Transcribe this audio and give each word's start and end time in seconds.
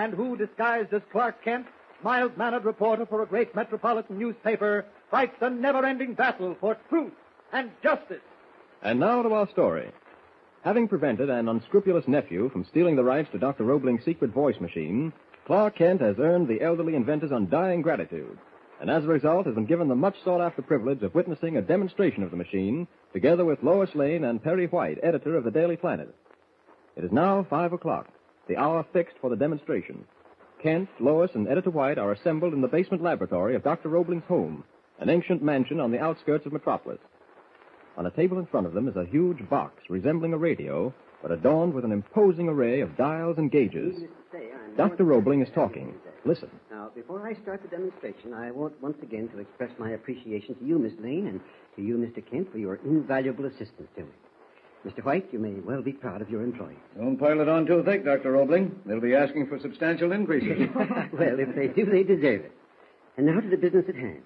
and 0.00 0.14
who, 0.14 0.34
disguised 0.34 0.94
as 0.94 1.02
Clark 1.12 1.44
Kent, 1.44 1.66
mild-mannered 2.02 2.64
reporter 2.64 3.04
for 3.04 3.22
a 3.22 3.26
great 3.26 3.54
metropolitan 3.54 4.18
newspaper, 4.18 4.86
fights 5.10 5.36
a 5.42 5.50
never-ending 5.50 6.14
battle 6.14 6.56
for 6.58 6.74
truth 6.88 7.12
and 7.52 7.70
justice. 7.82 8.22
And 8.82 8.98
now 8.98 9.22
to 9.22 9.34
our 9.34 9.48
story. 9.50 9.90
Having 10.64 10.88
prevented 10.88 11.28
an 11.28 11.48
unscrupulous 11.48 12.08
nephew 12.08 12.48
from 12.48 12.64
stealing 12.64 12.96
the 12.96 13.04
rights 13.04 13.28
to 13.32 13.38
Dr. 13.38 13.64
Roebling's 13.64 14.04
secret 14.04 14.30
voice 14.30 14.58
machine, 14.58 15.12
Clark 15.46 15.76
Kent 15.76 16.00
has 16.00 16.16
earned 16.18 16.48
the 16.48 16.62
elderly 16.62 16.94
inventor's 16.94 17.30
undying 17.30 17.82
gratitude, 17.82 18.38
and 18.80 18.88
as 18.88 19.04
a 19.04 19.08
result 19.08 19.44
has 19.44 19.54
been 19.54 19.66
given 19.66 19.88
the 19.88 19.94
much 19.94 20.16
sought 20.24 20.40
after 20.40 20.62
privilege 20.62 21.02
of 21.02 21.14
witnessing 21.14 21.58
a 21.58 21.62
demonstration 21.62 22.22
of 22.22 22.30
the 22.30 22.38
machine, 22.38 22.88
together 23.12 23.44
with 23.44 23.62
Lois 23.62 23.94
Lane 23.94 24.24
and 24.24 24.42
Perry 24.42 24.66
White, 24.66 24.98
editor 25.02 25.36
of 25.36 25.44
the 25.44 25.50
Daily 25.50 25.76
Planet. 25.76 26.14
It 26.96 27.04
is 27.04 27.12
now 27.12 27.46
five 27.50 27.74
o'clock, 27.74 28.08
the 28.50 28.56
hour 28.56 28.84
fixed 28.92 29.14
for 29.20 29.30
the 29.30 29.36
demonstration. 29.36 30.04
Kent, 30.60 30.88
Lois, 30.98 31.30
and 31.34 31.46
Editor 31.46 31.70
White 31.70 31.98
are 31.98 32.10
assembled 32.10 32.52
in 32.52 32.60
the 32.60 32.68
basement 32.68 33.00
laboratory 33.00 33.54
of 33.54 33.62
Dr. 33.62 33.88
Roebling's 33.88 34.26
home, 34.26 34.64
an 34.98 35.08
ancient 35.08 35.40
mansion 35.40 35.78
on 35.78 35.92
the 35.92 36.00
outskirts 36.00 36.44
of 36.46 36.52
Metropolis. 36.52 36.98
On 37.96 38.06
a 38.06 38.10
table 38.10 38.40
in 38.40 38.46
front 38.46 38.66
of 38.66 38.74
them 38.74 38.88
is 38.88 38.96
a 38.96 39.06
huge 39.06 39.48
box 39.48 39.84
resembling 39.88 40.32
a 40.32 40.36
radio, 40.36 40.92
but 41.22 41.30
adorned 41.30 41.74
with 41.74 41.84
an 41.84 41.92
imposing 41.92 42.48
array 42.48 42.80
of 42.80 42.96
dials 42.96 43.38
and 43.38 43.52
gauges. 43.52 43.94
Dr. 44.76 45.04
Roebling 45.04 45.42
is 45.42 45.48
talking. 45.54 45.94
Listen. 46.24 46.50
Now, 46.72 46.90
before 46.92 47.28
I 47.28 47.34
start 47.42 47.62
the 47.62 47.68
demonstration, 47.68 48.34
I 48.34 48.50
want 48.50 48.82
once 48.82 48.98
again 49.00 49.28
to 49.28 49.38
express 49.38 49.70
my 49.78 49.90
appreciation 49.90 50.56
to 50.56 50.64
you, 50.64 50.76
Miss 50.76 50.92
Lane, 50.98 51.28
and 51.28 51.40
to 51.76 51.82
you, 51.82 51.96
Mr. 51.96 52.28
Kent, 52.28 52.50
for 52.50 52.58
your 52.58 52.80
invaluable 52.84 53.46
assistance 53.46 53.88
to 53.96 54.02
me. 54.02 54.10
Mr. 54.86 55.04
White, 55.04 55.28
you 55.30 55.38
may 55.38 55.52
well 55.60 55.82
be 55.82 55.92
proud 55.92 56.22
of 56.22 56.30
your 56.30 56.42
employees. 56.42 56.78
Don't 56.96 57.18
pile 57.18 57.40
it 57.40 57.48
on 57.48 57.66
too 57.66 57.82
thick, 57.84 58.04
Dr. 58.04 58.32
Roebling. 58.32 58.74
They'll 58.86 59.00
be 59.00 59.14
asking 59.14 59.46
for 59.46 59.58
substantial 59.60 60.12
increases. 60.12 60.68
well, 61.12 61.38
if 61.38 61.54
they 61.54 61.68
do, 61.68 61.84
they 61.84 62.02
deserve 62.02 62.46
it. 62.46 62.52
And 63.16 63.26
now 63.26 63.40
to 63.40 63.48
the 63.48 63.58
business 63.58 63.84
at 63.88 63.94
hand. 63.94 64.22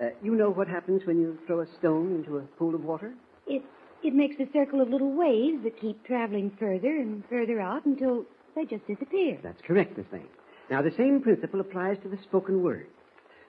Uh, 0.00 0.10
you 0.22 0.36
know 0.36 0.50
what 0.50 0.68
happens 0.68 1.02
when 1.04 1.20
you 1.20 1.36
throw 1.46 1.60
a 1.60 1.66
stone 1.78 2.14
into 2.14 2.38
a 2.38 2.42
pool 2.42 2.74
of 2.74 2.84
water? 2.84 3.14
It 3.48 3.62
it 4.02 4.14
makes 4.14 4.36
a 4.38 4.46
circle 4.52 4.80
of 4.80 4.88
little 4.88 5.12
waves 5.12 5.64
that 5.64 5.80
keep 5.80 6.06
traveling 6.06 6.52
further 6.58 6.88
and 6.88 7.24
further 7.28 7.60
out 7.60 7.84
until 7.84 8.24
they 8.54 8.64
just 8.64 8.86
disappear. 8.86 9.38
That's 9.42 9.60
correct, 9.62 9.98
Miss 9.98 10.06
Lane. 10.12 10.28
Now, 10.70 10.82
the 10.82 10.92
same 10.96 11.20
principle 11.20 11.60
applies 11.60 11.96
to 12.02 12.08
the 12.08 12.18
spoken 12.22 12.62
word. 12.62 12.86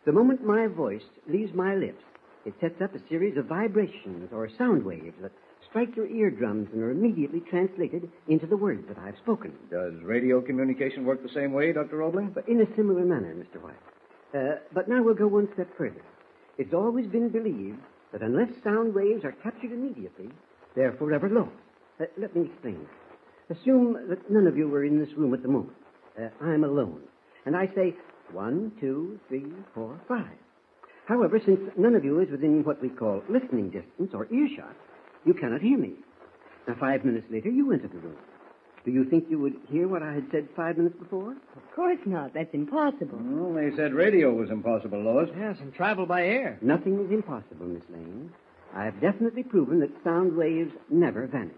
The 0.05 0.11
moment 0.11 0.43
my 0.43 0.65
voice 0.65 1.03
leaves 1.27 1.53
my 1.53 1.75
lips, 1.75 2.03
it 2.45 2.55
sets 2.59 2.81
up 2.81 2.95
a 2.95 3.07
series 3.09 3.37
of 3.37 3.45
vibrations 3.45 4.31
or 4.33 4.49
sound 4.57 4.83
waves 4.83 5.15
that 5.21 5.31
strike 5.69 5.95
your 5.95 6.07
eardrums 6.07 6.67
and 6.73 6.81
are 6.81 6.91
immediately 6.91 7.41
translated 7.49 8.09
into 8.27 8.47
the 8.47 8.57
words 8.57 8.83
that 8.87 8.97
I've 8.97 9.17
spoken. 9.17 9.53
Does 9.69 9.93
radio 10.03 10.41
communication 10.41 11.05
work 11.05 11.21
the 11.21 11.29
same 11.29 11.53
way, 11.53 11.71
Dr. 11.71 11.97
Roebling? 11.97 12.31
But 12.33 12.47
in 12.47 12.61
a 12.61 12.75
similar 12.75 13.05
manner, 13.05 13.35
Mr. 13.35 13.61
White. 13.61 13.75
Uh, 14.33 14.59
but 14.73 14.87
now 14.87 15.01
we'll 15.03 15.15
go 15.15 15.27
one 15.27 15.47
step 15.53 15.67
further. 15.77 16.01
It's 16.57 16.73
always 16.73 17.07
been 17.07 17.29
believed 17.29 17.79
that 18.11 18.21
unless 18.21 18.49
sound 18.63 18.93
waves 18.93 19.23
are 19.23 19.31
captured 19.31 19.71
immediately, 19.71 20.29
they're 20.75 20.93
forever 20.93 21.29
lost. 21.29 21.51
Uh, 21.99 22.05
let 22.17 22.35
me 22.35 22.45
explain. 22.45 22.87
Assume 23.49 23.97
that 24.09 24.29
none 24.29 24.47
of 24.47 24.57
you 24.57 24.73
are 24.73 24.85
in 24.85 24.99
this 24.99 25.13
room 25.17 25.33
at 25.33 25.41
the 25.41 25.47
moment. 25.47 25.77
Uh, 26.19 26.29
I'm 26.43 26.63
alone. 26.63 27.01
And 27.45 27.55
I 27.55 27.67
say 27.75 27.95
one, 28.31 28.71
two, 28.79 29.19
three, 29.27 29.45
four, 29.73 29.99
five. 30.07 30.37
However, 31.07 31.39
since 31.43 31.59
none 31.77 31.95
of 31.95 32.05
you 32.05 32.19
is 32.19 32.29
within 32.29 32.63
what 32.63 32.81
we 32.81 32.89
call 32.89 33.23
listening 33.29 33.71
distance 33.71 34.11
or 34.13 34.27
earshot, 34.31 34.75
you 35.29 35.35
cannot 35.35 35.61
hear 35.61 35.77
me. 35.77 35.93
Now, 36.67 36.75
five 36.79 37.05
minutes 37.05 37.27
later, 37.29 37.49
you 37.49 37.71
entered 37.71 37.91
the 37.91 37.99
room. 37.99 38.17
Do 38.83 38.89
you 38.89 39.05
think 39.05 39.25
you 39.29 39.37
would 39.39 39.53
hear 39.69 39.87
what 39.87 40.01
I 40.01 40.11
had 40.13 40.25
said 40.31 40.47
five 40.55 40.77
minutes 40.77 40.95
before? 40.97 41.33
Of 41.33 41.75
course 41.75 41.99
not. 42.07 42.33
That's 42.33 42.51
impossible. 42.53 43.19
Well, 43.21 43.53
they 43.53 43.75
said 43.75 43.93
radio 43.93 44.33
was 44.33 44.49
impossible, 44.49 44.99
Lois. 44.99 45.29
Yes, 45.37 45.57
and 45.61 45.71
travel 45.71 46.07
by 46.07 46.25
air. 46.25 46.57
Nothing 46.63 46.99
is 47.05 47.11
impossible, 47.11 47.67
Miss 47.67 47.83
Lane. 47.93 48.31
I've 48.75 48.99
definitely 49.01 49.43
proven 49.43 49.79
that 49.81 49.91
sound 50.03 50.35
waves 50.35 50.71
never 50.89 51.27
vanish. 51.27 51.53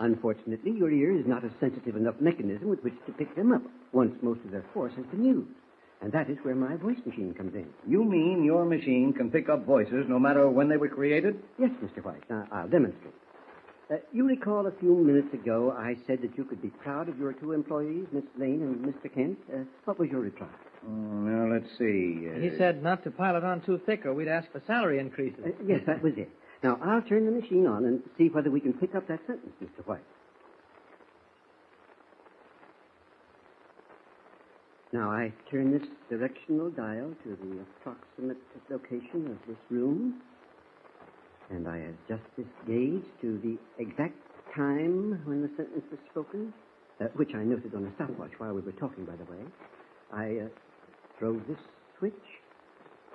Unfortunately, 0.00 0.72
your 0.72 0.90
ear 0.90 1.16
is 1.16 1.26
not 1.26 1.44
a 1.44 1.50
sensitive 1.60 1.94
enough 1.94 2.16
mechanism 2.20 2.70
with 2.70 2.82
which 2.82 2.94
to 3.06 3.12
pick 3.12 3.36
them 3.36 3.52
up 3.52 3.62
once 3.92 4.16
most 4.20 4.40
of 4.44 4.50
their 4.50 4.64
force 4.74 4.94
has 4.96 5.06
been 5.06 5.24
used. 5.24 5.50
And 6.02 6.10
that 6.12 6.30
is 6.30 6.38
where 6.42 6.54
my 6.54 6.76
voice 6.76 6.96
machine 7.04 7.34
comes 7.34 7.54
in. 7.54 7.66
You 7.86 8.04
mean 8.04 8.42
your 8.42 8.64
machine 8.64 9.12
can 9.12 9.30
pick 9.30 9.48
up 9.50 9.66
voices 9.66 10.06
no 10.08 10.18
matter 10.18 10.48
when 10.48 10.68
they 10.68 10.78
were 10.78 10.88
created? 10.88 11.42
Yes, 11.58 11.70
Mr. 11.82 12.02
White. 12.02 12.22
Now, 12.30 12.46
I'll 12.50 12.68
demonstrate. 12.68 13.12
Uh, 13.90 13.96
you 14.12 14.26
recall 14.26 14.66
a 14.66 14.72
few 14.78 14.94
minutes 14.96 15.34
ago 15.34 15.74
I 15.76 15.96
said 16.06 16.22
that 16.22 16.38
you 16.38 16.44
could 16.44 16.62
be 16.62 16.68
proud 16.68 17.08
of 17.08 17.18
your 17.18 17.32
two 17.32 17.52
employees, 17.52 18.06
Miss 18.12 18.24
Lane 18.38 18.62
and 18.62 18.76
Mr. 18.94 19.12
Kent. 19.12 19.36
Uh, 19.52 19.58
what 19.84 19.98
was 19.98 20.08
your 20.10 20.20
reply? 20.20 20.46
Oh, 20.86 20.90
now, 20.90 21.52
let's 21.52 21.68
see. 21.76 22.28
Uh, 22.34 22.38
He 22.40 22.56
said 22.56 22.82
not 22.82 23.02
to 23.04 23.10
pile 23.10 23.36
it 23.36 23.44
on 23.44 23.60
too 23.62 23.80
thick 23.84 24.06
or 24.06 24.14
we'd 24.14 24.28
ask 24.28 24.50
for 24.52 24.62
salary 24.66 25.00
increases. 25.00 25.44
Uh, 25.44 25.50
yes, 25.66 25.80
that 25.86 26.02
was 26.02 26.12
it. 26.16 26.30
Now, 26.62 26.78
I'll 26.82 27.02
turn 27.02 27.26
the 27.26 27.32
machine 27.32 27.66
on 27.66 27.84
and 27.84 28.00
see 28.16 28.28
whether 28.28 28.50
we 28.50 28.60
can 28.60 28.72
pick 28.74 28.94
up 28.94 29.08
that 29.08 29.20
sentence, 29.26 29.52
Mr. 29.62 29.84
White. 29.86 30.00
Now, 34.92 35.10
I 35.10 35.32
turn 35.50 35.70
this 35.72 35.86
directional 36.08 36.70
dial 36.70 37.14
to 37.22 37.36
the 37.40 37.62
approximate 37.62 38.38
location 38.68 39.30
of 39.30 39.38
this 39.46 39.58
room, 39.70 40.20
and 41.50 41.68
I 41.68 41.76
adjust 41.78 42.24
this 42.36 42.46
gauge 42.66 43.04
to 43.20 43.38
the 43.42 43.56
exact 43.78 44.16
time 44.56 45.20
when 45.26 45.42
the 45.42 45.50
sentence 45.56 45.84
was 45.90 46.00
spoken, 46.10 46.52
uh, 47.00 47.04
which 47.14 47.30
I 47.36 47.44
noted 47.44 47.72
on 47.74 47.84
a 47.86 47.94
stopwatch 47.94 48.32
while 48.38 48.52
we 48.52 48.62
were 48.62 48.72
talking, 48.72 49.04
by 49.04 49.14
the 49.14 49.24
way. 49.30 49.38
I 50.12 50.44
uh, 50.44 50.48
throw 51.18 51.38
this 51.46 51.58
switch, 51.98 52.12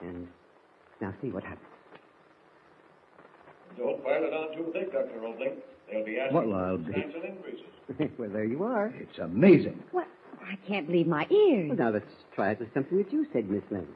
and 0.01 0.27
now 1.01 1.13
see 1.21 1.27
what 1.29 1.43
happens. 1.43 1.67
Don't 3.77 4.01
pile 4.01 4.23
it 4.23 4.33
on 4.33 4.55
too 4.55 4.71
thick, 4.71 4.93
Dr. 4.93 5.19
Roebling. 5.19 5.55
They'll 5.91 6.05
be 6.05 6.17
asking 6.19 6.37
Well, 6.49 6.53
I'll 6.57 6.77
for 6.77 6.83
be- 6.83 6.93
substantial 6.93 7.21
increases. 7.23 8.15
well, 8.17 8.29
there 8.29 8.45
you 8.45 8.63
are. 8.63 8.93
It's 8.95 9.19
amazing. 9.19 9.83
What? 9.91 10.07
I 10.47 10.55
can't 10.67 10.87
believe 10.87 11.07
my 11.07 11.25
ears. 11.29 11.69
Well, 11.69 11.77
now 11.77 11.89
let's 11.91 12.11
try 12.33 12.51
it 12.51 12.59
with 12.59 12.73
something 12.73 12.97
that 12.97 13.11
you 13.11 13.25
said, 13.33 13.49
Miss 13.49 13.63
Lane. 13.71 13.87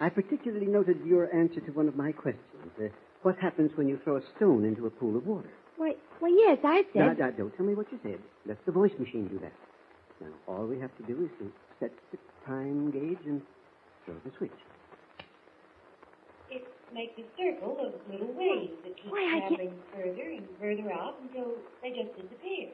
I 0.00 0.08
particularly 0.10 0.66
noted 0.66 0.98
your 1.06 1.34
answer 1.34 1.60
to 1.60 1.72
one 1.72 1.88
of 1.88 1.96
my 1.96 2.12
questions. 2.12 2.44
Uh, 2.78 2.88
what 3.22 3.38
happens 3.38 3.70
when 3.76 3.88
you 3.88 3.98
throw 4.04 4.16
a 4.16 4.22
stone 4.36 4.64
into 4.64 4.86
a 4.86 4.90
pool 4.90 5.16
of 5.16 5.26
water? 5.26 5.50
Why, 5.76 5.94
why, 6.20 6.28
yes, 6.28 6.58
I 6.64 6.84
Now, 6.94 7.08
said. 7.08 7.18
now, 7.18 7.30
don't 7.30 7.56
tell 7.56 7.66
me 7.66 7.74
what 7.74 7.90
you 7.90 7.98
said. 8.02 8.18
Let 8.46 8.64
the 8.66 8.72
voice 8.72 8.92
machine 8.98 9.28
do 9.28 9.38
that. 9.40 9.52
Now, 10.20 10.28
all 10.46 10.66
we 10.66 10.78
have 10.80 10.94
to 10.98 11.02
do 11.04 11.24
is 11.24 11.30
to 11.38 11.52
set 11.80 11.92
the 12.12 12.18
time 12.46 12.90
gauge 12.90 13.18
and 13.26 13.40
throw 14.04 14.14
the 14.24 14.30
switch. 14.36 14.50
It 16.50 16.66
makes 16.94 17.18
a 17.18 17.24
circle 17.36 17.76
of 17.80 17.92
little 18.10 18.32
waves 18.34 18.72
that 18.84 18.96
keep 18.96 19.10
Why, 19.12 19.40
traveling 19.48 19.72
further 19.94 20.30
and 20.30 20.46
further 20.60 20.92
out 20.92 21.16
until 21.22 21.52
they 21.82 21.90
just 21.90 22.14
disappear. 22.16 22.68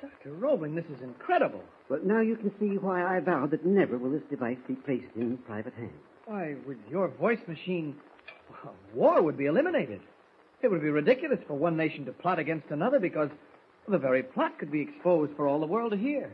Dr. 0.00 0.32
Roebling, 0.34 0.74
this 0.74 0.84
is 0.86 1.02
incredible. 1.02 1.62
Well, 1.88 2.00
now 2.04 2.20
you 2.20 2.36
can 2.36 2.50
see 2.58 2.78
why 2.78 3.04
I 3.04 3.20
vowed 3.20 3.52
that 3.52 3.64
never 3.64 3.96
will 3.96 4.10
this 4.10 4.22
device 4.28 4.58
be 4.66 4.74
placed 4.74 5.06
in 5.14 5.38
private 5.38 5.74
hands. 5.74 5.92
Why, 6.24 6.56
with 6.66 6.78
your 6.90 7.08
voice 7.08 7.38
machine, 7.46 7.94
war 8.92 9.22
would 9.22 9.36
be 9.38 9.46
eliminated. 9.46 10.00
It 10.62 10.68
would 10.68 10.82
be 10.82 10.90
ridiculous 10.90 11.38
for 11.46 11.54
one 11.54 11.76
nation 11.76 12.04
to 12.06 12.12
plot 12.12 12.38
against 12.38 12.70
another 12.70 12.98
because 12.98 13.30
the 13.88 13.98
very 13.98 14.22
plot 14.24 14.58
could 14.58 14.72
be 14.72 14.80
exposed 14.80 15.32
for 15.36 15.46
all 15.46 15.60
the 15.60 15.66
world 15.66 15.92
to 15.92 15.96
hear. 15.96 16.30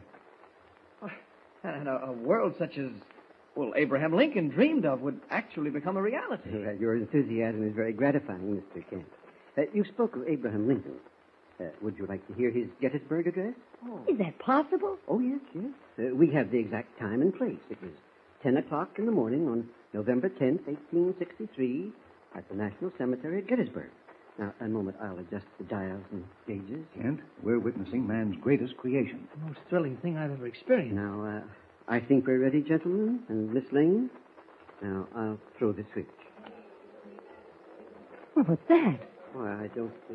And 1.65 1.87
a, 1.87 2.07
a 2.07 2.13
world 2.13 2.55
such 2.59 2.79
as, 2.79 2.91
well, 3.55 3.73
Abraham 3.77 4.15
Lincoln 4.17 4.49
dreamed 4.49 4.87
of 4.87 5.01
would 5.03 5.21
actually 5.31 5.71
become 5.71 5.97
a 5.97 6.03
reality. 6.03 6.51
Well, 6.51 6.75
your 6.77 6.97
enthusiasm 6.97 7.69
is 7.69 7.75
very 7.75 7.93
gratifying, 7.93 8.63
Mr. 8.77 8.89
Kent. 8.89 9.05
Uh, 9.57 9.63
you 9.75 9.85
spoke 9.85 10.17
of 10.17 10.27
Abraham 10.27 10.67
Lincoln. 10.67 10.95
Uh, 11.63 11.69
would 11.81 11.97
you 11.99 12.07
like 12.07 12.27
to 12.27 12.35
hear 12.35 12.51
his 12.51 12.69
Gettysburg 12.81 13.27
Address? 13.29 13.55
Is 14.09 14.19
that 14.19 14.39
possible? 14.39 14.99
Oh, 15.09 15.21
yes, 15.21 15.41
yes. 15.55 15.65
Uh, 15.99 16.15
we 16.15 16.31
have 16.33 16.51
the 16.51 16.59
exact 16.59 16.99
time 16.99 17.23
and 17.23 17.35
place. 17.37 17.59
It 17.71 17.81
was 17.83 17.93
10 18.43 18.57
o'clock 18.57 18.91
in 18.99 19.07
the 19.07 19.13
morning 19.13 19.49
on 19.49 19.69
November 19.93 20.29
10th, 20.29 20.67
1863, 20.67 21.93
at 22.35 22.49
the 22.49 22.55
National 22.55 22.93
Cemetery 22.99 23.39
at 23.39 23.47
Gettysburg. 23.47 23.91
Now, 24.39 24.55
a 24.61 24.69
moment, 24.69 24.97
I'll 25.01 25.19
adjust 25.19 25.47
the 25.59 25.65
dials 25.65 26.05
and 26.11 26.25
gauges. 26.47 26.85
Kent, 27.01 27.21
we're 27.43 27.59
witnessing 27.59 28.07
man's 28.07 28.37
greatest 28.41 28.77
creation. 28.79 29.29
The 29.39 29.47
most 29.47 29.61
thrilling 29.69 29.99
thing 29.99 30.17
I've 30.17 30.33
ever 30.33 30.47
experienced. 30.47 30.95
Now, 30.95 31.25
uh, 31.25 31.43
I 31.87 32.01
think 32.01 32.27
we're 32.27 32.39
ready, 32.41 32.63
gentlemen, 32.63 33.21
and 33.29 33.53
Miss 33.53 33.65
Lane. 33.73 34.11
Now, 34.81 35.07
I'll 35.15 35.39
throw 35.59 35.73
the 35.73 35.85
switch. 35.93 36.07
Well, 38.35 38.47
what's 38.47 38.67
that? 38.69 39.01
Oh, 39.37 39.45
I 39.45 39.69
don't. 39.75 39.93
Uh... 40.11 40.15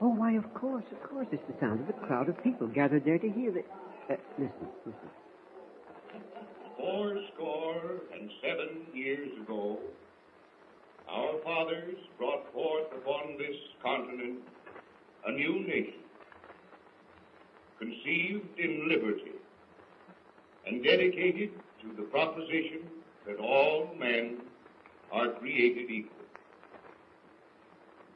Oh, 0.00 0.08
why, 0.08 0.32
of 0.32 0.52
course, 0.54 0.84
of 0.90 1.08
course. 1.08 1.26
It's 1.32 1.42
the 1.48 1.54
sound 1.60 1.80
of 1.80 1.88
a 1.88 2.06
crowd 2.06 2.28
of 2.28 2.42
people 2.42 2.66
gathered 2.66 3.04
there 3.04 3.18
to 3.18 3.28
hear 3.30 3.52
the. 3.52 3.60
Uh, 4.12 4.16
listen, 4.38 4.68
listen. 4.84 5.10
Four 6.76 7.16
score 7.34 7.82
and 8.12 8.30
seven 8.42 8.82
years 8.92 9.30
ago, 9.40 9.78
our 11.08 11.38
fathers 11.44 11.96
brought 12.18 12.52
forth 12.52 12.86
upon 12.92 13.38
this 13.38 13.56
continent 13.82 14.40
a 15.26 15.32
new 15.32 15.60
nation, 15.66 16.00
conceived 17.78 18.58
in 18.58 18.88
liberty 18.88 19.32
and 20.66 20.82
dedicated 20.82 21.50
to 21.80 21.94
the 21.96 22.02
proposition 22.02 22.80
that 23.26 23.38
all 23.38 23.88
men 23.98 24.38
are 25.12 25.28
created 25.28 25.90
equal. 25.90 26.10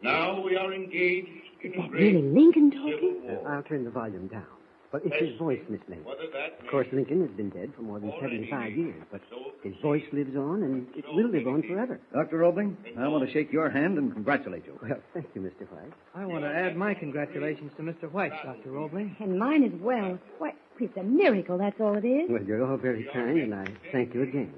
Now 0.02 0.40
we 0.40 0.56
are 0.56 0.72
engaged 0.72 1.37
Is 1.62 1.72
that 1.76 1.90
really 1.90 2.22
Lincoln 2.22 2.70
talking? 2.70 3.22
Uh. 3.28 3.48
I'll 3.48 3.62
turn 3.62 3.84
the 3.84 3.90
volume 3.90 4.28
down. 4.28 4.46
But 4.90 5.02
it's 5.04 5.16
his 5.16 5.38
voice, 5.38 5.60
Miss 5.68 5.80
Lane. 5.88 6.02
Of 6.06 6.66
course, 6.70 6.86
Lincoln 6.92 7.20
has 7.20 7.30
been 7.36 7.50
dead 7.50 7.72
for 7.76 7.82
more 7.82 8.00
than 8.00 8.10
75 8.22 8.72
years, 8.72 9.02
but 9.12 9.20
his 9.62 9.74
voice 9.82 10.04
lives 10.12 10.34
on, 10.34 10.62
and 10.62 10.86
it 10.96 11.04
will 11.12 11.28
live 11.28 11.46
on 11.46 11.62
forever. 11.62 12.00
Dr. 12.14 12.38
Roebling, 12.38 12.74
I 12.98 13.06
want 13.08 13.26
to 13.26 13.30
shake 13.30 13.52
your 13.52 13.68
hand 13.68 13.98
and 13.98 14.10
congratulate 14.14 14.64
you. 14.64 14.78
Well, 14.82 14.98
thank 15.12 15.26
you, 15.34 15.42
Mr. 15.42 15.70
White. 15.70 15.92
I 16.14 16.24
want 16.24 16.44
to 16.44 16.48
add 16.48 16.74
my 16.74 16.94
congratulations 16.94 17.70
to 17.76 17.82
Mr. 17.82 18.10
White, 18.10 18.32
Dr. 18.42 18.70
Roebling. 18.70 19.14
And 19.20 19.38
mine 19.38 19.62
as 19.62 19.78
well. 19.78 20.18
Why, 20.38 20.54
it's 20.80 20.96
a 20.96 21.02
miracle, 21.02 21.58
that's 21.58 21.78
all 21.80 21.94
it 21.98 22.06
is. 22.06 22.30
Well, 22.30 22.42
you're 22.42 22.64
all 22.64 22.78
very 22.78 23.06
kind, 23.12 23.38
and 23.40 23.54
I 23.54 23.66
thank 23.92 24.14
you 24.14 24.22
again. 24.22 24.54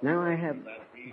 Now 0.00 0.22
I 0.22 0.34
have 0.36 0.56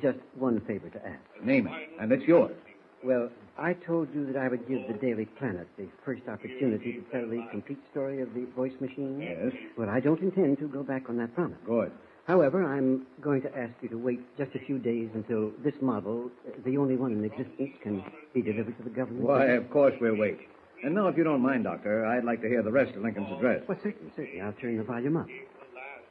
just 0.01 0.19
one 0.35 0.61
favor 0.61 0.89
to 0.89 1.05
ask. 1.05 1.19
Name 1.43 1.67
it, 1.67 1.89
and 1.99 2.09
it's 2.13 2.23
yours. 2.23 2.55
Well, 3.03 3.29
I 3.57 3.73
told 3.73 4.13
you 4.13 4.25
that 4.31 4.37
I 4.37 4.47
would 4.47 4.67
give 4.67 4.87
the 4.87 4.93
Daily 4.93 5.25
Planet 5.25 5.67
the 5.77 5.87
first 6.03 6.23
opportunity 6.27 6.93
to 6.93 7.01
tell 7.11 7.27
the 7.27 7.45
complete 7.51 7.79
story 7.91 8.21
of 8.21 8.33
the 8.33 8.45
voice 8.55 8.73
machine. 8.79 9.19
Yes. 9.21 9.53
Well, 9.77 9.89
I 9.89 9.99
don't 9.99 10.21
intend 10.21 10.59
to 10.59 10.67
go 10.67 10.83
back 10.83 11.09
on 11.09 11.17
that 11.17 11.33
promise. 11.35 11.57
Good. 11.65 11.91
However, 12.27 12.63
I'm 12.63 13.05
going 13.21 13.41
to 13.43 13.57
ask 13.57 13.71
you 13.81 13.89
to 13.89 13.97
wait 13.97 14.19
just 14.37 14.53
a 14.53 14.59
few 14.59 14.77
days 14.79 15.09
until 15.13 15.51
this 15.63 15.75
model, 15.81 16.29
the 16.65 16.77
only 16.77 16.97
one 16.97 17.13
in 17.13 17.23
existence, 17.23 17.71
can 17.81 18.03
be 18.33 18.41
delivered 18.41 18.77
to 18.77 18.83
the 18.83 18.89
government. 18.89 19.25
Why, 19.25 19.45
of 19.45 19.69
course 19.69 19.93
we'll 20.01 20.17
wait. 20.17 20.39
And 20.83 20.93
now, 20.93 21.07
if 21.07 21.17
you 21.17 21.23
don't 21.23 21.41
mind, 21.41 21.63
Doctor, 21.63 22.05
I'd 22.05 22.25
like 22.25 22.41
to 22.41 22.47
hear 22.47 22.61
the 22.61 22.71
rest 22.71 22.95
of 22.95 23.01
Lincoln's 23.01 23.31
address. 23.31 23.63
Well, 23.67 23.77
certainly, 23.81 24.11
certainly. 24.15 24.41
I'll 24.41 24.53
turn 24.53 24.77
the 24.77 24.83
volume 24.83 25.17
up. 25.17 25.27
the 25.27 25.33
last 25.73 26.03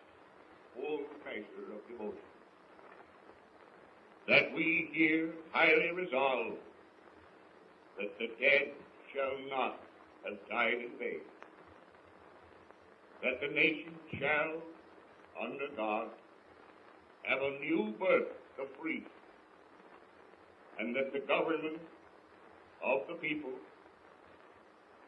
full 0.74 1.00
measure 1.24 1.74
of 1.74 1.86
devotion. 1.86 2.18
That 4.26 4.52
we 4.54 4.88
here 4.92 5.30
highly 5.52 5.92
resolve 5.92 6.54
that 7.98 8.18
the 8.18 8.28
dead 8.40 8.72
shall 9.12 9.38
not 9.48 9.80
have 10.24 10.38
died 10.50 10.74
in 10.74 10.98
vain. 10.98 11.20
That 13.22 13.40
the 13.40 13.48
nation 13.48 13.94
shall, 14.18 14.62
under 15.42 15.68
God, 15.76 16.08
have 17.22 17.40
a 17.40 17.58
new 17.60 17.94
birth 17.98 18.28
of 18.60 18.66
free. 18.80 19.04
And 20.78 20.94
that 20.94 21.12
the 21.12 21.20
government 21.20 21.80
of 22.84 23.00
the 23.08 23.14
people, 23.14 23.52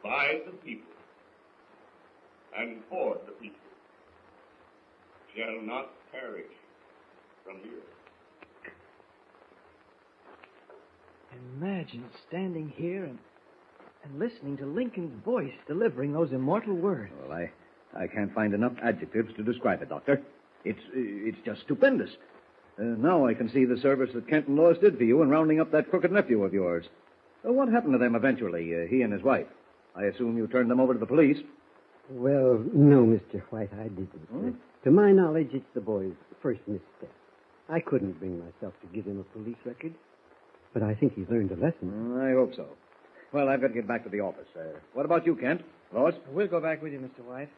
by 0.03 0.41
the 0.45 0.51
people, 0.51 0.93
and 2.57 2.81
for 2.89 3.17
the 3.25 3.33
people 3.33 3.59
shall 5.35 5.61
not 5.61 5.89
perish 6.11 6.51
from 7.45 7.57
the 7.61 7.69
earth. 7.69 7.98
Imagine 11.59 12.05
standing 12.27 12.71
here 12.77 13.03
and, 13.03 13.19
and 14.03 14.17
listening 14.19 14.55
to 14.57 14.65
Lincoln's 14.65 15.23
voice 15.25 15.51
delivering 15.67 16.13
those 16.13 16.31
immortal 16.31 16.73
words. 16.73 17.11
Well, 17.21 17.37
I, 17.37 17.51
I 17.97 18.07
can't 18.07 18.33
find 18.33 18.53
enough 18.53 18.71
adjectives 18.81 19.33
to 19.35 19.43
describe 19.43 19.81
it, 19.81 19.89
Doctor. 19.89 20.21
It's, 20.63 20.79
it's 20.93 21.37
just 21.43 21.61
stupendous. 21.61 22.11
Uh, 22.79 22.83
now 22.83 23.25
I 23.25 23.33
can 23.33 23.49
see 23.49 23.65
the 23.65 23.77
service 23.77 24.09
that 24.13 24.29
Kent 24.29 24.47
and 24.47 24.57
Lois 24.57 24.77
did 24.77 24.97
for 24.97 25.03
you 25.03 25.21
in 25.21 25.29
rounding 25.29 25.59
up 25.59 25.69
that 25.73 25.89
crooked 25.89 26.13
nephew 26.13 26.43
of 26.43 26.53
yours. 26.53 26.85
Uh, 27.45 27.51
what 27.51 27.67
happened 27.67 27.93
to 27.93 27.99
them 27.99 28.15
eventually, 28.15 28.73
uh, 28.73 28.87
he 28.89 29.01
and 29.01 29.11
his 29.11 29.23
wife? 29.23 29.47
I 29.97 30.03
assume 30.05 30.37
you 30.37 30.47
turned 30.47 30.71
them 30.71 30.79
over 30.79 30.93
to 30.93 30.99
the 30.99 31.05
police. 31.05 31.39
Well, 32.09 32.63
no, 32.73 33.03
Mr. 33.03 33.41
White, 33.49 33.71
I 33.73 33.83
didn't. 33.83 34.27
Hmm? 34.31 34.47
Uh, 34.47 34.51
to 34.85 34.91
my 34.91 35.11
knowledge, 35.11 35.49
it's 35.53 35.65
the 35.73 35.81
boy's 35.81 36.13
first 36.41 36.61
misstep. 36.67 37.11
I 37.67 37.81
couldn't 37.81 38.17
bring 38.19 38.39
myself 38.39 38.73
to 38.81 38.87
give 38.93 39.05
him 39.05 39.19
a 39.19 39.37
police 39.37 39.57
record, 39.65 39.93
but 40.73 40.83
I 40.83 40.93
think 40.95 41.15
he's 41.15 41.29
learned 41.29 41.51
a 41.51 41.55
lesson. 41.55 41.91
Mm, 41.91 42.29
I 42.31 42.33
hope 42.33 42.55
so. 42.55 42.67
Well, 43.31 43.49
I've 43.49 43.61
got 43.61 43.67
to 43.67 43.73
get 43.73 43.87
back 43.87 44.03
to 44.03 44.09
the 44.09 44.21
office. 44.21 44.47
Uh, 44.55 44.79
what 44.93 45.05
about 45.05 45.25
you, 45.25 45.35
Kent? 45.35 45.61
Lois? 45.93 46.15
We'll 46.31 46.47
go 46.47 46.59
back 46.59 46.81
with 46.81 46.93
you, 46.93 46.99
Mr. 46.99 47.23
White. 47.23 47.49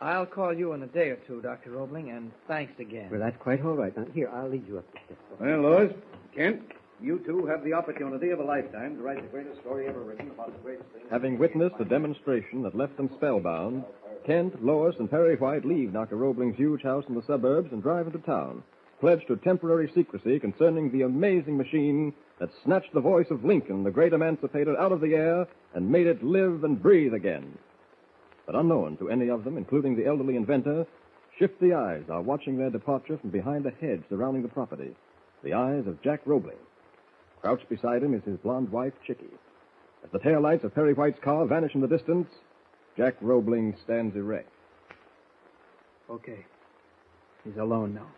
I'll 0.00 0.26
call 0.26 0.52
you 0.52 0.72
in 0.72 0.82
a 0.82 0.86
day 0.86 1.10
or 1.10 1.16
two, 1.26 1.40
Dr. 1.42 1.70
Roebling, 1.70 2.10
and 2.10 2.32
thanks 2.48 2.72
again. 2.80 3.08
Well, 3.10 3.20
that's 3.20 3.36
quite 3.38 3.64
all 3.64 3.74
right. 3.74 3.96
Now, 3.96 4.04
here, 4.12 4.28
I'll 4.34 4.48
lead 4.48 4.66
you 4.66 4.78
up 4.78 4.92
the 4.92 4.98
steps. 5.06 5.20
Well, 5.38 5.60
Lois, 5.60 5.92
Kent, 6.34 6.62
you 7.00 7.20
two 7.24 7.46
have 7.46 7.62
the 7.62 7.72
opportunity 7.72 8.30
of 8.30 8.40
a 8.40 8.44
lifetime 8.44 8.96
to 8.96 9.02
write 9.02 9.22
the 9.22 9.28
greatest 9.28 9.60
story 9.60 9.86
ever 9.86 10.00
written 10.00 10.30
about 10.30 10.52
the 10.52 10.62
greatest 10.62 10.88
thing. 10.90 11.02
Having 11.10 11.38
witnessed 11.38 11.78
the 11.78 11.84
demonstration 11.84 12.62
that 12.62 12.76
left 12.76 12.96
them 12.96 13.10
spellbound, 13.16 13.84
Kent, 14.26 14.64
Lois, 14.64 14.96
and 14.98 15.10
Perry 15.10 15.36
White 15.36 15.64
leave 15.64 15.92
Dr. 15.92 16.16
Roebling's 16.16 16.56
huge 16.56 16.82
house 16.82 17.04
in 17.08 17.14
the 17.14 17.22
suburbs 17.26 17.72
and 17.72 17.82
drive 17.82 18.06
into 18.06 18.18
town, 18.18 18.62
pledged 19.00 19.26
to 19.28 19.36
temporary 19.36 19.90
secrecy 19.94 20.38
concerning 20.38 20.90
the 20.90 21.02
amazing 21.02 21.56
machine 21.56 22.12
that 22.42 22.50
snatched 22.64 22.92
the 22.92 23.00
voice 23.00 23.28
of 23.30 23.44
Lincoln, 23.44 23.84
the 23.84 23.90
great 23.92 24.12
emancipator, 24.12 24.76
out 24.76 24.90
of 24.90 25.00
the 25.00 25.14
air 25.14 25.46
and 25.74 25.88
made 25.88 26.08
it 26.08 26.24
live 26.24 26.64
and 26.64 26.82
breathe 26.82 27.14
again. 27.14 27.56
But 28.46 28.56
unknown 28.56 28.96
to 28.96 29.10
any 29.10 29.28
of 29.28 29.44
them, 29.44 29.56
including 29.56 29.94
the 29.94 30.06
elderly 30.06 30.34
inventor, 30.34 30.84
shifty 31.38 31.72
eyes 31.72 32.02
are 32.10 32.20
watching 32.20 32.58
their 32.58 32.70
departure 32.70 33.16
from 33.16 33.30
behind 33.30 33.64
the 33.64 33.70
hedge 33.80 34.02
surrounding 34.08 34.42
the 34.42 34.48
property. 34.48 34.90
The 35.44 35.52
eyes 35.52 35.86
of 35.86 36.02
Jack 36.02 36.22
Roebling. 36.26 36.56
Crouched 37.42 37.68
beside 37.68 38.02
him 38.02 38.12
is 38.12 38.24
his 38.24 38.38
blonde 38.38 38.72
wife, 38.72 38.94
Chickie. 39.06 39.38
As 40.02 40.10
the 40.10 40.18
taillights 40.18 40.64
of 40.64 40.74
Perry 40.74 40.94
White's 40.94 41.22
car 41.22 41.46
vanish 41.46 41.76
in 41.76 41.80
the 41.80 41.86
distance, 41.86 42.26
Jack 42.96 43.14
Roebling 43.20 43.76
stands 43.84 44.16
erect. 44.16 44.50
Okay. 46.10 46.44
He's 47.44 47.56
alone 47.56 47.94
now. 47.94 48.08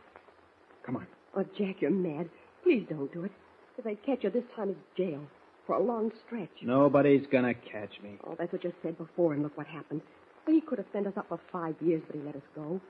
Come 0.83 0.97
on. 0.97 1.07
Oh, 1.37 1.45
Jack, 1.59 1.83
you're 1.83 1.91
mad. 1.91 2.31
Please 2.63 2.87
don't 2.89 3.13
do 3.13 3.25
it. 3.25 3.33
If 3.77 3.85
they 3.85 3.97
catch 3.97 4.25
you 4.25 4.31
this 4.31 4.45
time, 4.55 4.71
it's 4.71 4.81
jail. 4.97 5.21
For 5.67 5.77
a 5.77 5.83
long 5.83 6.13
stretch. 6.27 6.51
Nobody's 6.63 7.27
gonna 7.33 7.55
catch 7.55 8.01
me. 8.03 8.19
Oh, 8.27 8.37
that's 8.39 8.53
what 8.53 8.63
you 8.65 8.73
said 8.83 8.99
before, 8.99 9.33
and 9.33 9.43
look 9.43 9.57
what 9.57 9.67
happened. 9.67 10.03
He 10.47 10.61
could 10.61 10.79
have 10.79 10.87
sent 10.93 11.07
us 11.07 11.15
up 11.17 11.29
for 11.29 11.41
five 11.51 11.75
years, 11.81 12.03
but 12.07 12.17
he 12.17 12.23
let 12.23 12.37
us 12.37 12.43
go. 12.55 12.81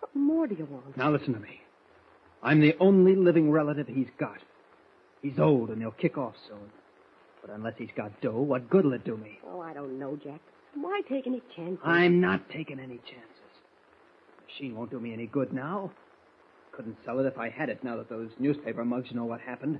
What 0.00 0.14
more 0.14 0.46
do 0.46 0.54
you 0.54 0.66
want? 0.70 0.96
Now 0.96 1.10
listen 1.10 1.34
to 1.34 1.40
me. 1.40 1.60
I'm 2.42 2.60
the 2.60 2.74
only 2.80 3.14
living 3.14 3.50
relative 3.50 3.88
he's 3.88 4.08
got. 4.18 4.38
He's 5.22 5.38
old 5.38 5.70
and 5.70 5.80
he'll 5.80 5.90
kick 5.90 6.16
off 6.18 6.34
soon. 6.48 6.70
But 7.40 7.50
unless 7.50 7.74
he's 7.76 7.90
got 7.94 8.20
dough, 8.22 8.40
what 8.40 8.70
good'll 8.70 8.94
it 8.94 9.04
do 9.04 9.16
me? 9.16 9.38
Oh, 9.46 9.60
I 9.60 9.74
don't 9.74 9.98
know, 9.98 10.16
Jack. 10.22 10.40
Why 10.74 11.02
take 11.08 11.26
any 11.26 11.42
chances? 11.54 11.78
I'm 11.84 12.20
not 12.20 12.48
taking 12.50 12.78
any 12.78 12.96
chances. 12.96 13.52
The 14.38 14.52
machine 14.52 14.76
won't 14.76 14.90
do 14.90 14.98
me 14.98 15.12
any 15.12 15.26
good 15.26 15.52
now. 15.52 15.90
Couldn't 16.72 16.96
sell 17.04 17.18
it 17.20 17.26
if 17.26 17.38
I 17.38 17.50
had 17.50 17.68
it 17.68 17.84
now 17.84 17.96
that 17.96 18.08
those 18.08 18.30
newspaper 18.38 18.84
mugs 18.84 19.12
know 19.12 19.24
what 19.24 19.40
happened. 19.40 19.78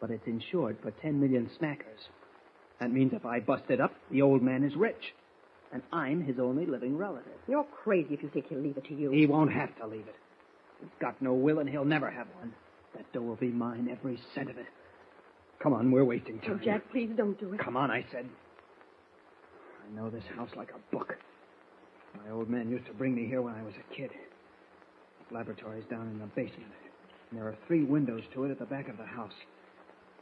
But 0.00 0.10
it's 0.10 0.26
insured 0.26 0.78
for 0.82 0.90
10 0.90 1.20
million 1.20 1.50
smackers. 1.60 2.08
That 2.80 2.90
means 2.90 3.12
if 3.12 3.26
I 3.26 3.40
bust 3.40 3.64
it 3.68 3.80
up, 3.80 3.92
the 4.10 4.22
old 4.22 4.42
man 4.42 4.64
is 4.64 4.74
rich. 4.74 5.14
And 5.72 5.82
I'm 5.92 6.24
his 6.24 6.38
only 6.40 6.66
living 6.66 6.96
relative. 6.96 7.32
You're 7.46 7.66
crazy 7.84 8.14
if 8.14 8.22
you 8.22 8.30
think 8.30 8.46
he'll 8.48 8.58
leave 8.58 8.76
it 8.76 8.86
to 8.86 8.94
you. 8.94 9.10
He 9.10 9.26
won't 9.26 9.52
have 9.52 9.76
to 9.78 9.86
leave 9.86 10.08
it. 10.08 10.16
He's 10.80 10.88
got 11.00 11.20
no 11.20 11.34
will 11.34 11.58
and 11.58 11.68
he'll 11.68 11.84
never 11.84 12.10
have 12.10 12.26
one. 12.38 12.52
That 12.96 13.12
dough 13.12 13.20
will 13.20 13.36
be 13.36 13.48
mine, 13.48 13.88
every 13.90 14.18
cent 14.34 14.50
of 14.50 14.58
it. 14.58 14.66
Come 15.62 15.74
on, 15.74 15.90
we're 15.90 16.04
wasting 16.04 16.40
time. 16.40 16.58
Oh. 16.60 16.64
Jack, 16.64 16.90
please 16.90 17.10
don't 17.16 17.38
do 17.38 17.52
it. 17.52 17.60
Come 17.60 17.76
on, 17.76 17.90
I 17.90 18.04
said. 18.10 18.26
I 19.84 19.96
know 19.96 20.10
this 20.10 20.24
house 20.34 20.50
like 20.56 20.70
a 20.70 20.96
book. 20.96 21.14
My 22.24 22.30
old 22.32 22.48
man 22.48 22.70
used 22.70 22.86
to 22.86 22.92
bring 22.92 23.14
me 23.14 23.26
here 23.26 23.42
when 23.42 23.54
I 23.54 23.62
was 23.62 23.74
a 23.74 23.94
kid. 23.94 24.10
The 25.28 25.34
laboratory's 25.36 25.84
down 25.90 26.08
in 26.08 26.18
the 26.18 26.26
basement. 26.26 26.72
And 27.30 27.38
there 27.38 27.46
are 27.46 27.56
three 27.66 27.84
windows 27.84 28.22
to 28.34 28.44
it 28.44 28.50
at 28.50 28.58
the 28.58 28.64
back 28.64 28.88
of 28.88 28.96
the 28.96 29.04
house. 29.04 29.34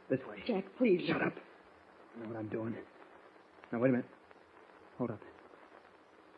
This 0.09 0.19
way. 0.27 0.37
Jack, 0.47 0.65
please. 0.77 1.01
Shut 1.07 1.21
up. 1.21 1.33
I 1.33 2.23
know 2.23 2.29
what 2.29 2.39
I'm 2.39 2.47
doing. 2.47 2.75
Now, 3.71 3.79
wait 3.79 3.89
a 3.89 3.91
minute. 3.91 4.07
Hold 4.97 5.11
up. 5.11 5.19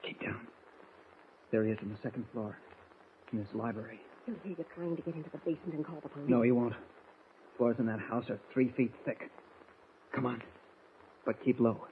Keep 0.05 0.21
down. 0.21 0.47
There 1.51 1.63
he 1.63 1.71
is 1.71 1.77
on 1.81 1.89
the 1.89 1.97
second 2.03 2.25
floor. 2.33 2.57
In 3.31 3.39
this 3.39 3.47
library. 3.53 3.99
He'll 4.25 4.35
hear 4.43 4.55
you 4.57 4.65
trying 4.75 4.95
to 4.95 5.01
get 5.01 5.15
into 5.15 5.29
the 5.31 5.37
basement 5.37 5.73
and 5.73 5.85
call 5.85 5.99
the 6.03 6.09
police. 6.09 6.29
No, 6.29 6.41
he 6.41 6.51
won't. 6.51 6.73
Floors 7.57 7.77
in 7.79 7.85
that 7.85 7.99
house 7.99 8.29
are 8.29 8.39
three 8.53 8.71
feet 8.75 8.91
thick. 9.05 9.31
Come 10.13 10.25
on. 10.25 10.41
But 11.25 11.43
keep 11.43 11.59
low. 11.59 11.87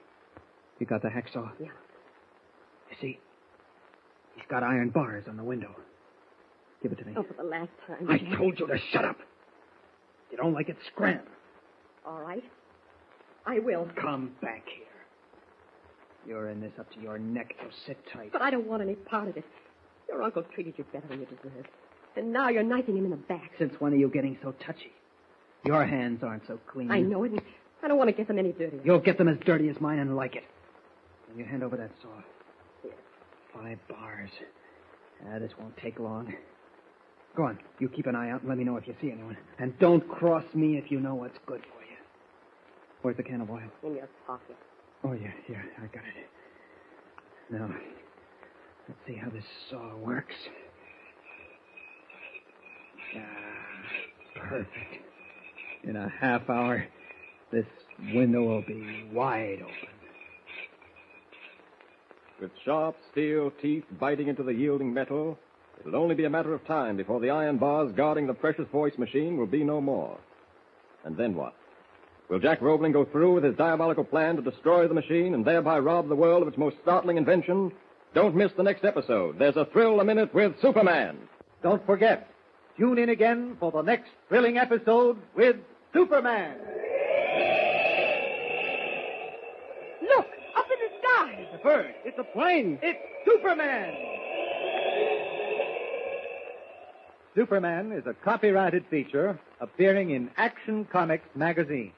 You 0.78 0.86
got 0.86 1.02
the 1.02 1.08
hacksaw? 1.08 1.50
Yeah. 1.58 1.68
You 2.90 2.96
see? 3.00 3.18
He's 4.34 4.44
got 4.50 4.62
iron 4.62 4.90
bars 4.90 5.24
on 5.28 5.36
the 5.36 5.44
window. 5.44 5.74
Give 6.82 6.92
it 6.92 6.98
to 6.98 7.04
me. 7.04 7.14
Oh, 7.16 7.22
for 7.22 7.34
the 7.34 7.48
last 7.48 7.70
time. 7.86 8.06
I 8.08 8.18
Jack. 8.18 8.38
told 8.38 8.58
you 8.58 8.66
to 8.66 8.78
shut 8.92 9.04
up. 9.04 9.16
You 10.30 10.36
don't 10.36 10.52
like 10.52 10.68
it, 10.68 10.76
scram. 10.92 11.20
All 12.10 12.20
right. 12.20 12.42
I 13.46 13.60
will. 13.60 13.88
Come 13.94 14.32
back 14.42 14.64
here. 14.66 14.86
You're 16.26 16.48
in 16.48 16.60
this 16.60 16.72
up 16.78 16.92
to 16.94 17.00
your 17.00 17.18
neck, 17.18 17.54
so 17.60 17.68
sit 17.86 17.98
tight. 18.12 18.32
But 18.32 18.42
I 18.42 18.50
don't 18.50 18.66
want 18.66 18.82
any 18.82 18.94
part 18.94 19.28
of 19.28 19.36
it. 19.36 19.44
Your 20.08 20.22
uncle 20.22 20.42
treated 20.42 20.74
you 20.76 20.84
better 20.92 21.06
than 21.06 21.20
you 21.20 21.26
deserved. 21.26 21.68
And 22.16 22.32
now 22.32 22.48
you're 22.48 22.64
knifing 22.64 22.96
him 22.96 23.04
in 23.04 23.10
the 23.12 23.16
back. 23.16 23.52
Since 23.58 23.74
when 23.78 23.92
are 23.92 23.96
you 23.96 24.08
getting 24.08 24.36
so 24.42 24.52
touchy? 24.66 24.92
Your 25.64 25.86
hands 25.86 26.22
aren't 26.24 26.46
so 26.48 26.58
clean. 26.66 26.90
I 26.90 27.00
know 27.00 27.22
it, 27.22 27.30
and 27.30 27.40
I 27.82 27.88
don't 27.88 27.96
want 27.96 28.08
to 28.08 28.16
get 28.16 28.26
them 28.26 28.38
any 28.38 28.52
dirtier. 28.52 28.80
You'll 28.84 28.98
get 28.98 29.16
them 29.16 29.28
as 29.28 29.38
dirty 29.46 29.68
as 29.68 29.80
mine 29.80 30.00
and 30.00 30.16
like 30.16 30.34
it. 30.34 30.44
When 31.28 31.38
you 31.38 31.44
hand 31.44 31.62
over 31.62 31.76
that 31.76 31.90
saw. 32.02 32.90
Five 33.54 33.78
bars. 33.88 34.30
Ah, 35.28 35.38
this 35.38 35.52
won't 35.58 35.76
take 35.76 36.00
long. 36.00 36.34
Go 37.36 37.44
on. 37.44 37.58
You 37.78 37.88
keep 37.88 38.06
an 38.06 38.16
eye 38.16 38.30
out 38.30 38.40
and 38.40 38.48
let 38.48 38.58
me 38.58 38.64
know 38.64 38.76
if 38.76 38.88
you 38.88 38.96
see 39.00 39.12
anyone. 39.12 39.36
And 39.58 39.78
don't 39.78 40.06
cross 40.08 40.44
me 40.54 40.76
if 40.76 40.90
you 40.90 40.98
know 40.98 41.14
what's 41.14 41.38
good 41.46 41.60
for 41.60 41.74
you. 41.74 41.79
Where's 43.02 43.16
the 43.16 43.22
can 43.22 43.40
of 43.40 43.50
oil? 43.50 43.60
In 43.82 43.96
your 43.96 44.08
pocket. 44.26 44.56
Oh, 45.04 45.12
yeah, 45.12 45.30
yeah, 45.48 45.62
I 45.78 45.86
got 45.86 46.04
it. 46.04 46.28
Now, 47.50 47.74
let's 48.88 49.00
see 49.06 49.14
how 49.14 49.30
this 49.30 49.44
saw 49.70 49.96
works. 49.96 50.34
Ah, 53.16 54.48
perfect. 54.48 55.04
In 55.84 55.96
a 55.96 56.12
half 56.20 56.48
hour, 56.50 56.86
this 57.50 57.64
window 58.14 58.44
will 58.44 58.62
be 58.62 59.08
wide 59.12 59.62
open. 59.62 59.94
With 62.40 62.50
sharp 62.64 62.96
steel 63.12 63.50
teeth 63.62 63.84
biting 63.98 64.28
into 64.28 64.42
the 64.42 64.52
yielding 64.52 64.92
metal, 64.92 65.38
it'll 65.80 65.96
only 65.96 66.14
be 66.14 66.24
a 66.24 66.30
matter 66.30 66.54
of 66.54 66.64
time 66.66 66.96
before 66.96 67.20
the 67.20 67.30
iron 67.30 67.58
bars 67.58 67.92
guarding 67.96 68.26
the 68.26 68.34
precious 68.34 68.66
voice 68.70 68.96
machine 68.98 69.36
will 69.36 69.46
be 69.46 69.64
no 69.64 69.80
more. 69.80 70.18
And 71.04 71.16
then 71.16 71.34
what? 71.34 71.54
Will 72.30 72.38
Jack 72.38 72.62
Roebling 72.62 72.92
go 72.92 73.04
through 73.04 73.34
with 73.34 73.42
his 73.42 73.56
diabolical 73.56 74.04
plan 74.04 74.36
to 74.36 74.42
destroy 74.42 74.86
the 74.86 74.94
machine 74.94 75.34
and 75.34 75.44
thereby 75.44 75.80
rob 75.80 76.08
the 76.08 76.14
world 76.14 76.42
of 76.42 76.48
its 76.48 76.56
most 76.56 76.76
startling 76.80 77.16
invention? 77.16 77.72
Don't 78.14 78.36
miss 78.36 78.52
the 78.56 78.62
next 78.62 78.84
episode. 78.84 79.36
There's 79.36 79.56
a 79.56 79.64
thrill 79.72 79.98
a 79.98 80.04
minute 80.04 80.32
with 80.32 80.52
Superman. 80.62 81.18
Don't 81.60 81.84
forget, 81.84 82.30
tune 82.78 82.98
in 82.98 83.08
again 83.08 83.56
for 83.58 83.72
the 83.72 83.82
next 83.82 84.10
thrilling 84.28 84.58
episode 84.58 85.18
with 85.34 85.56
Superman. 85.92 86.56
Look, 90.00 90.26
up 90.56 90.66
in 90.70 90.78
the 90.86 90.98
sky. 91.02 91.48
The 91.50 91.58
bird. 91.64 91.94
It's 92.04 92.18
a 92.20 92.24
plane. 92.32 92.78
It's 92.80 93.00
Superman. 93.26 93.92
Superman 97.34 97.90
is 97.90 98.06
a 98.06 98.14
copyrighted 98.14 98.84
feature 98.88 99.36
appearing 99.60 100.10
in 100.10 100.30
Action 100.36 100.84
Comics 100.92 101.26
magazine. 101.34 101.92